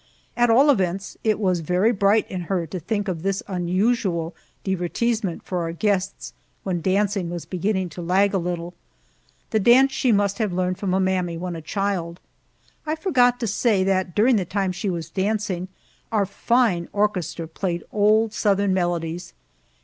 At 0.35 0.49
all 0.49 0.71
events, 0.71 1.15
it 1.23 1.37
was 1.39 1.59
very 1.59 1.91
bright 1.91 2.25
in 2.27 2.41
her 2.49 2.65
to 2.65 2.79
think 2.79 3.07
of 3.07 3.21
this 3.21 3.43
unusual 3.47 4.35
divertissement 4.65 5.43
for 5.43 5.59
our 5.59 5.73
guests 5.73 6.33
when 6.63 6.81
dancing 6.81 7.29
was 7.29 7.45
beginning 7.45 7.87
to 7.89 8.01
lag 8.01 8.33
a 8.33 8.39
little. 8.39 8.73
The 9.51 9.59
dance 9.59 9.91
she 9.91 10.11
must 10.11 10.39
have 10.39 10.51
learned 10.51 10.79
from 10.79 10.95
a 10.95 10.99
mammy 10.99 11.37
when 11.37 11.55
a 11.55 11.61
child. 11.61 12.19
I 12.83 12.95
forgot 12.95 13.39
to 13.41 13.45
say 13.47 13.83
that 13.83 14.15
during 14.15 14.37
the 14.37 14.43
time 14.43 14.71
she 14.71 14.89
was 14.89 15.11
dancing 15.11 15.67
our 16.11 16.25
fine 16.25 16.87
orchestra 16.93 17.47
played 17.47 17.83
old 17.91 18.33
Southern 18.33 18.73
melodies. 18.73 19.33